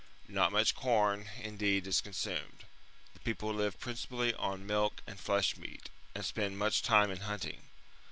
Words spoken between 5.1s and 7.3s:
flesh meat, and spend much time in